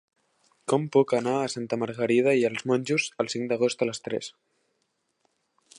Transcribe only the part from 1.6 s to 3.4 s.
Margarida i els Monjos el